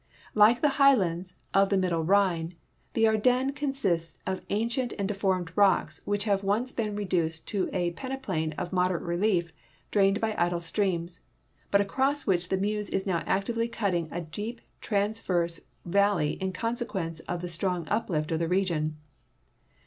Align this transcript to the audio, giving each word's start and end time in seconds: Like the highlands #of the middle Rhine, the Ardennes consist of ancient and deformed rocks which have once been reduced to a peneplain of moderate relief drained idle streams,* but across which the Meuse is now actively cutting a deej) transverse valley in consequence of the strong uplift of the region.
Like 0.33 0.61
the 0.61 0.69
highlands 0.81 1.35
#of 1.53 1.69
the 1.69 1.77
middle 1.77 2.03
Rhine, 2.03 2.55
the 2.93 3.07
Ardennes 3.07 3.51
consist 3.53 4.17
of 4.25 4.41
ancient 4.49 4.93
and 4.97 5.07
deformed 5.07 5.51
rocks 5.55 6.01
which 6.05 6.23
have 6.23 6.43
once 6.43 6.71
been 6.71 6.95
reduced 6.95 7.47
to 7.49 7.69
a 7.71 7.91
peneplain 7.93 8.55
of 8.57 8.73
moderate 8.73 9.03
relief 9.03 9.53
drained 9.91 10.17
idle 10.23 10.59
streams,* 10.59 11.19
but 11.69 11.81
across 11.81 12.25
which 12.25 12.49
the 12.49 12.57
Meuse 12.57 12.89
is 12.89 13.05
now 13.05 13.21
actively 13.27 13.67
cutting 13.67 14.07
a 14.11 14.21
deej) 14.23 14.61
transverse 14.81 15.59
valley 15.85 16.31
in 16.31 16.51
consequence 16.51 17.19
of 17.29 17.41
the 17.41 17.47
strong 17.49 17.87
uplift 17.87 18.31
of 18.31 18.39
the 18.39 18.47
region. 18.47 18.97